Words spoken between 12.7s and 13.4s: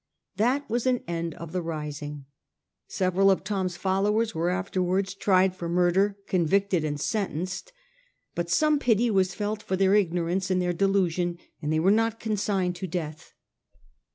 to death.